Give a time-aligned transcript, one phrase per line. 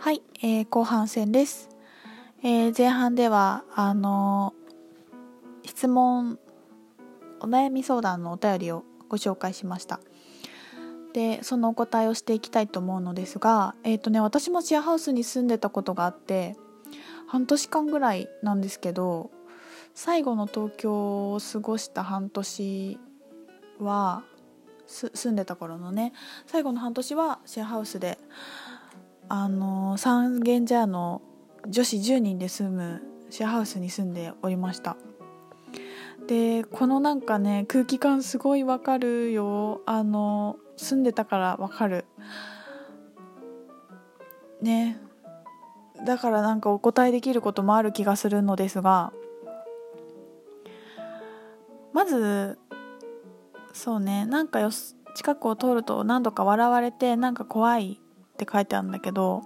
[0.00, 1.68] はい、えー、後半戦です。
[2.44, 6.38] えー、前半では、あのー、質問、
[7.40, 9.98] お悩み相談のお便りをご紹介しました。
[11.14, 16.56] で、そのお答えをしていきたいと思うのですが、えっ、とね、私もシェアハウスに住んでたことがあって、
[17.26, 19.32] 半年間ぐらいなんですけど、
[19.94, 23.00] 最後の東京を過ごした半年
[23.80, 24.22] は、
[24.86, 26.12] 住んでた頃のね、
[26.46, 28.16] 最後の半年はシェアハウスで、
[29.28, 31.22] あの三軒茶屋の
[31.66, 34.96] 女子10人で住むシェアハウスに住んでおりました。
[36.26, 39.82] でこのなんかね空気感すごいわかるよ。
[39.86, 42.06] あの住んでたからわかる。
[44.62, 44.98] ね。
[46.06, 49.12] だからなんかお答えできることもある気がするのですが。
[51.92, 52.58] まず
[53.72, 54.70] そうねなんかよ
[55.14, 58.00] 近くを通ると何度か笑われてなんか怖い
[58.38, 59.42] って書いてあるんだけど、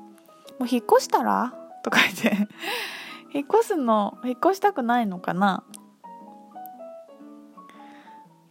[0.58, 1.54] もう引っ越したら？
[1.82, 2.48] とか言って
[3.32, 5.64] 引っ越すの、引っ越したくないのかな？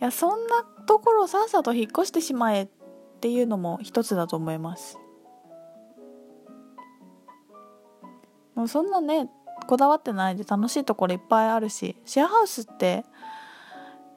[0.01, 2.67] いや、そんなところさっさと引っ越してしまえっ
[3.21, 4.97] ていうのも一つだと思います。
[8.55, 9.29] もうそんなね、
[9.67, 13.05] こだわってないで楽しいところいっぱいあるし、シェアハウスって、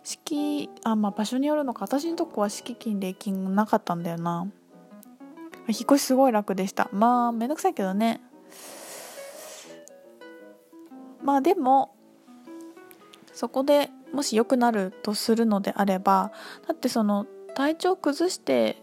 [0.03, 4.47] 敷あまあ場所によるのか私のとこは敷金礼金なかったんだよな。
[5.69, 6.89] 引っ越しすごい楽でした。
[6.93, 8.21] まあめんどくさいけどね。
[11.23, 11.95] まあでも
[13.33, 16.33] そこでもし良くなるとするのであれば
[16.69, 18.83] だってその体調崩して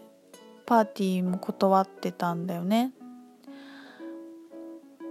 [0.66, 2.92] パーティーも断ってたんだよね。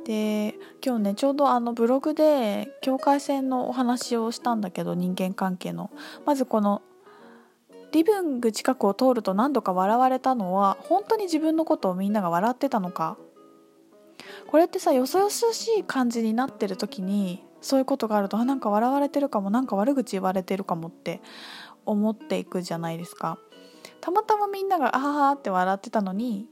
[0.06, 5.90] で今日ねちょうどあのブログで境界線のお話をしたんだけど人間関係の。
[6.26, 6.82] まずこの
[7.92, 13.18] リビング近くを通ると何度か笑われたのは本当に自分のことをみんなが笑ってたのか？
[14.48, 21.22] これってさよそよそしい感じになってる時にそういうことがあるとあなんか笑われてるかもなんか悪口言われてるかもって
[21.86, 23.38] 思っていくじゃないですか。
[24.00, 26.48] たまたまみんながあははって笑ってたのに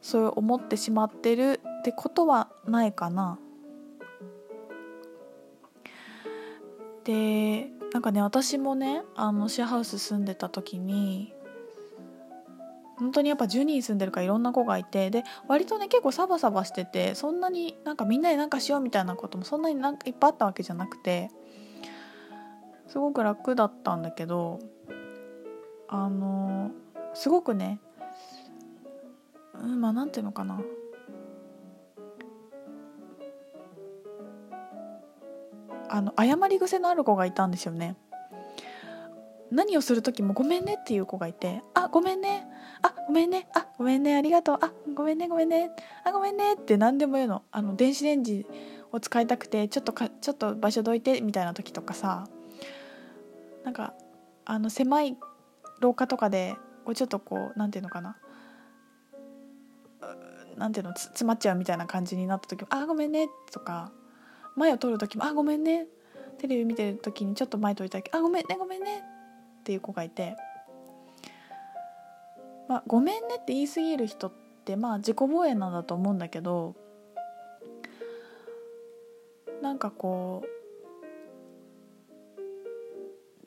[0.00, 3.38] そう思ってしまってるってことはないかな。
[7.04, 11.32] でなんかね私もねあのシェアハウス住んでた時に
[12.98, 21.30] 本当にやっぱ10人住んでるからいろんな子がいてで割とね結構サバサバしててそんなになんかみんなで何かしようみたいなこともそんなになんかいっぱいあったわけじゃなくて
[22.88, 24.58] すごく楽だったんだけど
[25.86, 26.72] あの
[27.14, 27.78] すごくね
[29.54, 30.60] うんまあなんていうのかな。
[35.94, 37.94] あの謝り癖のある子がいたんですよね。
[39.52, 42.48] 何をする時も「ごめんね」っていう子がいて「あごめんね。
[42.82, 43.46] あごめんね。
[43.54, 44.16] あごめんね。
[44.16, 44.58] ありがとう。
[44.60, 45.28] あごめんね。
[45.28, 45.70] ごめんね。
[46.02, 47.42] あごめんね」って何でも言うの。
[47.52, 48.44] あの電子レンジ
[48.90, 52.26] を使いたくてちょっとかちょっと場所どいてみたいな時とかさ。
[53.62, 53.94] なんか
[54.46, 55.16] あの狭い
[55.78, 58.16] 廊下とかでこうちょっとこうなんていうのかな。
[60.56, 63.92] なんていうの詰まっちゃうみたいな感じになった時も「あごめんね」とか。
[64.56, 65.86] 前を通る時も「あごめんね」
[66.38, 69.02] テレビ見てる時にちょっと前通りたいあごめんねごめんね」
[69.60, 70.36] っていう子がいて
[72.68, 74.32] まあ「ごめんね」って言い過ぎる人っ
[74.64, 76.74] てまあ自己防衛なんだと思うんだけど
[79.62, 80.54] なんかこう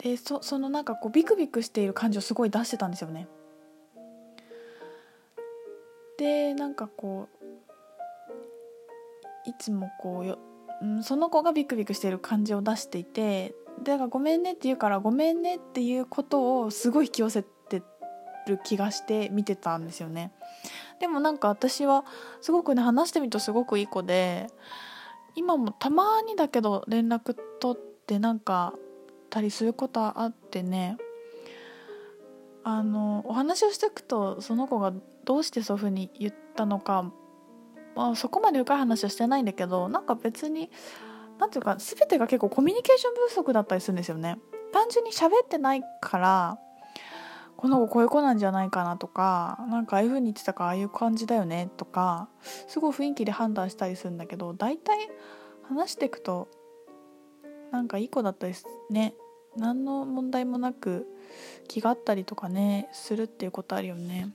[0.02, 3.26] でそそのなんかこうビクビクしている感じをすごい出してたんですよね。
[6.16, 7.28] でなんかこ
[9.46, 10.38] ういつもこうよ
[10.82, 17.82] うん、その子がビクビクしてる感じを出していてだからごめんねって言うからごめんねっていうことをすごい引き寄せて
[18.46, 20.32] る気がして見てたんですよね。
[21.00, 22.04] でもなんか私は
[22.40, 24.48] すごくね話してみるとすごくいい子で
[25.36, 28.74] 今もたまにだけど連絡取ってなんか
[29.30, 30.96] たりすることあってね
[32.64, 34.92] あのお話をしていくとその子が
[35.24, 37.12] どうしてそういうふうに言ったのか
[37.98, 40.70] まあ、そこまで深い話はしてないんだけどなんか別に
[41.40, 44.38] 何ていうか全てが結構コミュニケーション不足だったりするんですよね。
[44.72, 46.58] 単純に喋ってないから
[47.56, 52.28] この子こういう子なんじゃないかなとか何かああいう風に言ってたからああいう感じだよねとか
[52.68, 54.96] すごい雰囲気で判断したりするんだけど大体
[55.64, 56.46] 話していくと
[57.72, 59.14] なんかいい子だったですね
[59.56, 61.08] 何の問題もなく
[61.66, 64.32] 気があったりとかねするっていうことあるよね。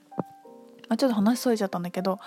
[0.89, 2.19] まあ、ちょっと話しそれちゃったんだけど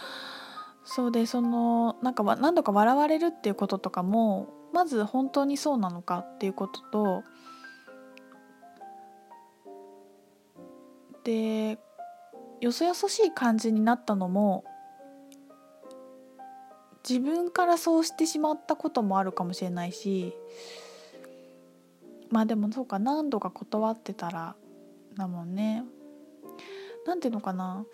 [0.87, 7.25] そうでそのなんか何度か笑われるっていうこととかもまず本当にそうなのかっていうことと
[11.25, 11.79] で
[12.61, 14.65] よそよそしい感じになったのも
[17.09, 20.35] 自分からそうしてしまったこともあるかもしれないし
[22.31, 24.55] まあでもそうか何度か断ってたら
[25.17, 25.83] だもんね。
[27.07, 27.85] なんていうのかな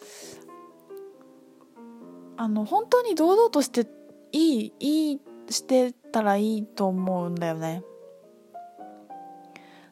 [2.37, 3.87] あの本当に堂々として
[4.32, 5.20] いいいい
[5.50, 7.82] してたらいいと思うんだよね。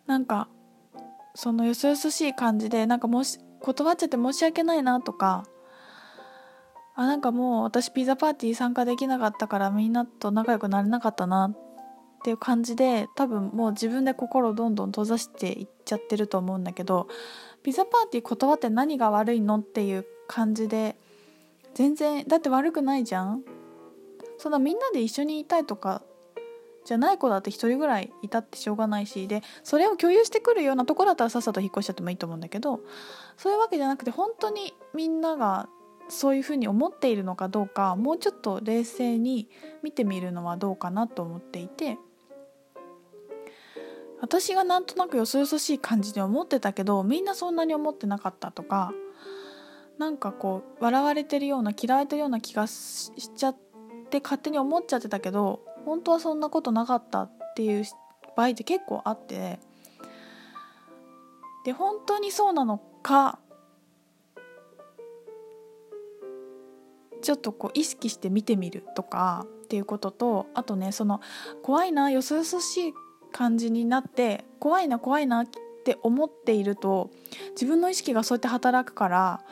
[0.07, 0.49] なんか
[1.35, 5.45] そのよそよそしい感じでなんかもし断っちゃって申し訳ないなとか
[6.97, 17.09] あなんかもう私ピザパーティー参加できなかったからみんなと仲良くなれなかったなっていう感じで多分もう自分で心をどんどん閉ざしていっちゃってると思うんだけど
[17.63, 20.97] ピザパーティー断って何が悪いのっていう感じで
[21.75, 23.43] 全然だって悪くないじゃん。
[24.39, 26.03] そんなみんなで一緒にいたいとか
[26.85, 29.29] じゃない子だって1人ぐらいいたってしょうがないし。
[29.29, 32.81] でそれを共有してくるようなとこだったらさっさと引っ越しちゃってもいいと思うんだけど
[33.37, 35.69] そういうわけじゃなくて本当にみんなが
[36.09, 39.49] そういうふうに思っているのかどうかもうちょっと冷静に
[39.83, 41.99] 見てみるのはどうかなと思っていて。
[44.23, 48.93] 私がなんとなくよそよそしい感じで思ってたけどみんなそんなに思ってなかったとか
[50.01, 53.57] なんかこう笑われてるような嫌われてるような気がしちゃっ
[54.09, 57.85] て勝手に思っちゃってたけど本当はそんなことなかったっていう
[58.35, 59.61] 場合って結構あって。
[61.67, 63.39] で本当にそうなのか
[67.21, 71.21] ちょっとこう意識して見てみるとかっていうこととあとねその
[71.63, 72.93] 怖いなよそよそしい
[73.31, 75.47] 感じになって怖いな怖いなっ
[75.85, 77.11] て思っていると
[77.51, 79.45] 自分の意識がそうやって働くから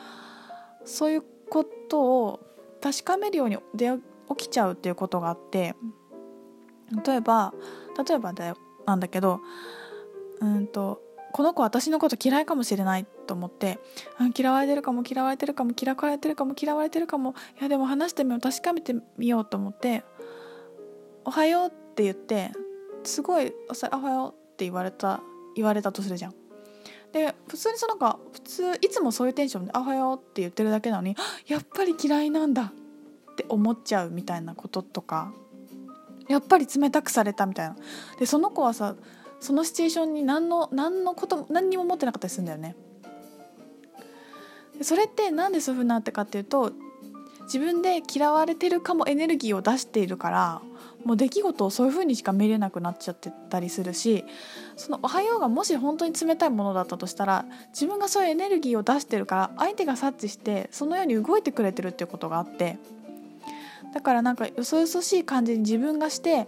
[0.85, 2.39] そういうことを
[2.81, 3.57] 確かめるように
[4.37, 5.75] 起きちゃうっていうことがあって
[7.05, 7.53] 例えば
[8.07, 9.41] 例えばだよなんだけど
[10.39, 13.79] うんとこの子私のこと嫌いかもしれないと思って
[14.35, 20.03] 嫌われてるかも嫌われてるかも嫌われてるかも嫌われてるかもいやでも話してみよう確かめてみようと思って
[21.25, 22.51] 「おはよう」って言って
[23.03, 25.21] すごい「おはよう」って言われた
[25.55, 26.38] 言われたとするじゃん。
[27.11, 31.15] で普通にそのか普通いつもそういうテンションで「おはよう」って言ってるだけなのに
[31.47, 32.73] やっぱり嫌いなんだ
[33.31, 35.33] って思っちゃうみたいなこととか。
[36.27, 37.75] やっぱり冷たくされたみたいな。
[38.19, 38.95] でその子はさ
[39.39, 42.75] そのシチュエーションに何の何のこと何にも思ってなかったりするんだよね。
[44.81, 46.71] それって何でそういうふうになってかっていうと
[47.45, 50.61] 自分で嫌われてるかもエネルギーを出しているから
[51.05, 54.25] もう出来事をそういう風にしか見れなくなっちゃってたりするし
[54.75, 62.77] その「おはよう」がもし本当に冷たいものだったとしたら自分がそういうエネルギーを出してるから相手が察知してそのように動いてくれてるっていうことがあって
[63.93, 66.47] だからなんかよそよそしい感じに自分がして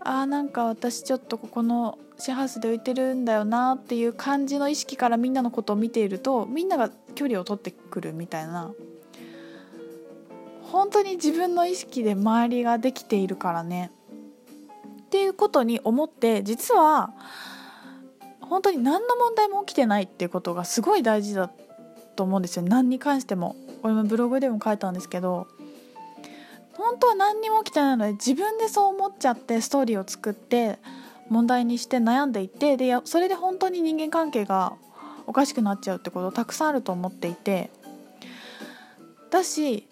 [0.00, 8.72] あーなんか私ちょっとここのシェアハウスで浮いてるんだよなっていう感じの意識からみんなのことを見ているとみんなが距離を取ってくるみたいな
[10.70, 13.90] 本当に自分の意識で周りができているからね。
[15.02, 17.12] っていうことに思って実は
[18.40, 21.50] 本当に何の問題も起きてないっていうことがすごい大事だ
[22.14, 22.62] と思うんですよ。
[22.62, 23.56] 何に関しても。
[23.82, 25.48] これもブログでも書いたんですけど。
[26.74, 30.78] 本当は何にも起きてないので自分でそう思っちゃってストーリーを作って
[31.28, 34.72] 問題にして悩んでいてでそれで本当に人間関係が
[35.26, 37.70] おかしくなっちゃうってことたくさんあると思っていて。
[39.30, 39.86] だし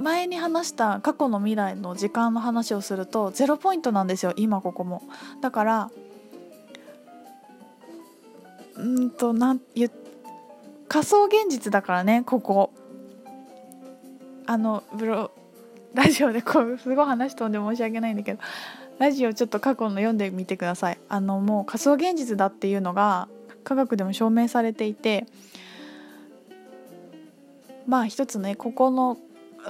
[0.00, 5.02] 前に話した過去の未来の時間の話をするとゼロポイントなんですよ今ここも。
[5.40, 5.90] だから
[8.76, 9.60] うんとなん
[10.88, 12.72] 仮想現実だからねここ。
[14.46, 15.30] あのブロ
[15.94, 18.40] ラジオでこうすごい話飛んで申し訳ないんだけど
[18.98, 20.98] ラジオちょっと過去の読んでみてください。
[21.08, 23.28] あのもう仮想現実だっていうのが
[23.62, 25.26] 科学でも証明されていて
[27.86, 29.18] まあ一つねここの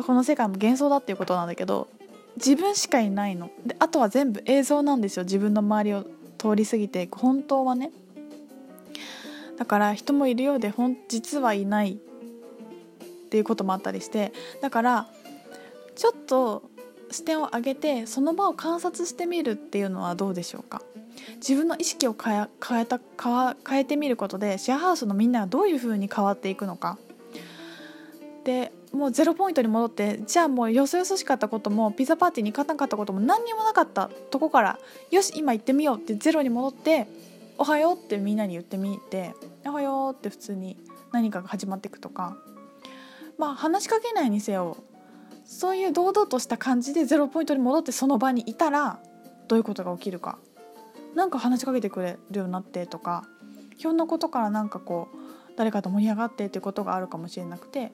[0.06, 1.88] この世界も幻想だっていうことなんだけど
[2.37, 3.50] 自分しかいないの。
[3.66, 5.25] であとは全部映像なんですよ。
[5.25, 6.04] 自分の周りを
[6.38, 7.18] 通り過ぎていく。
[7.18, 7.90] 本当はね。
[9.59, 11.97] だから人もいるようでほん実はいないっ
[13.30, 14.32] ていうこともあったりして。
[14.61, 15.09] だから
[15.97, 16.62] ちょっと
[17.11, 20.82] 視点を上げてその場を観察してみるっていうのはどうでしょうか。
[21.37, 26.99] 自分の意識を変え変えた変えてみることでシェアハウスのみんながどういうふうに変わっていくのか。
[28.44, 34.78] でもうゼロポイントに戻ってじゃあもうよそよそしかったこともピザパーティーに行かなかったことも何にもなかったとこから
[35.11, 37.09] よし今行ってみようってゼロに戻って
[37.59, 39.35] 「おはよう」ってみんなに言ってみて
[39.66, 40.76] 「おはよう」って普通に
[41.12, 42.37] 何かが始まっていくとか。
[43.38, 44.76] まあ話しかけないにせよ
[45.47, 49.00] そういう堂々とした感じでゼロポイントに戻ってその場にいたら
[49.49, 50.38] どういうことが起きるか。
[51.14, 53.25] 何か話しかけてくれるようになってとか
[53.76, 57.92] ひょんなことからなんかこう誰かと盛り上がってっていうことがあるかもしれなくて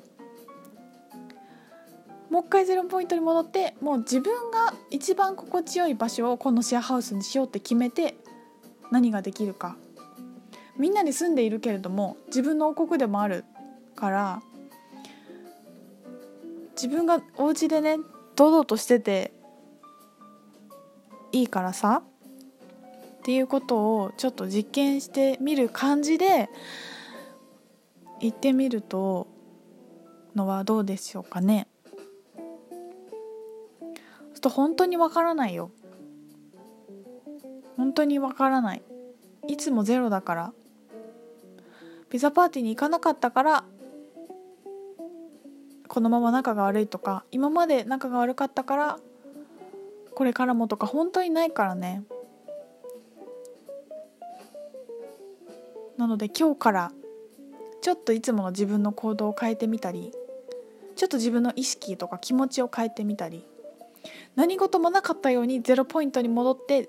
[2.36, 8.14] もう一回ゼロポイントに戻ってもう自分が一番心地よい場所をこのシェアハウスにしようって決めて
[8.90, 9.78] 何ができるか
[10.76, 13.46] みんなで住んでいるけれども自分の王国でもある
[13.94, 14.42] から
[16.72, 17.96] 自分がお家でね
[18.34, 19.32] 堂々としてて
[21.32, 22.02] いいからさ
[23.20, 26.50] っていうことをちょっと実験してみる感じで
[28.20, 29.26] 行ってみると
[30.34, 31.66] のはどうでしょうかね。
[34.36, 35.70] ちょっと本当にわからないよ。
[37.78, 38.82] 本当にわからない。
[39.48, 40.52] いつもゼロだから。
[42.10, 43.64] ピザパーティーに行かなかったから
[45.88, 48.98] このまま仲が悪いとか今まで仲が悪かったから
[50.14, 52.04] これからもとか本当にないからね
[55.96, 56.92] なので今日から
[57.82, 60.12] ちょっといつもの自分の行動を変えてみたり
[60.94, 63.44] ちょっと自分の意識とか気持ちを変えてみたり
[64.36, 66.88] 何事もなかったようにゼロポイントに戻って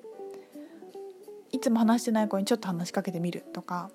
[1.51, 3.89] いつも話してない子にちょっと話しかけてみるとか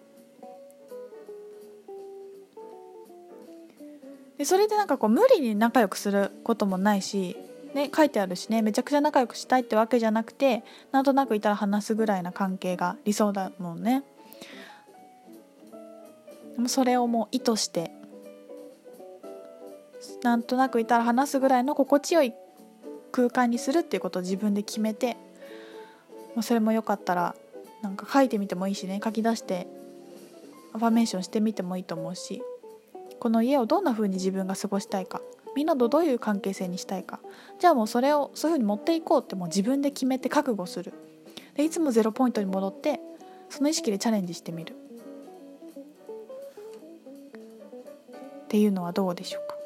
[4.38, 7.36] でそれでなんかこう無理に仲良くすることもないし、
[7.74, 14.02] ね、書いてあるしねめちゃくちゃ仲良くしたいってわけじゃなくてなんとなくいたら話すぐらいな関係が理想だもんね。
[16.56, 17.92] でもそれをもう意図して
[20.22, 22.34] なんとなくいたら話すぐらいの心地よい
[23.12, 25.16] 空間にするっていうことを自分で決めて
[26.40, 27.34] それもよかったら
[27.82, 29.66] なんか書いてみてもいいしね書き出して
[30.72, 32.42] アファメーションしてみてもいいと思うし
[33.20, 35.20] この家をどんな風に自分が過ごしたいか
[35.54, 37.20] みんなとどういう関係性にしたいか
[37.60, 40.92] じゃあもうそれをそういう風に持っていこうってもう自分で決めて覚悟する。
[41.54, 42.98] でいつもゼロポイントに戻って
[43.50, 44.74] その意識でチャレンジしてみる。
[48.44, 49.56] っていうのはどうでしょうか？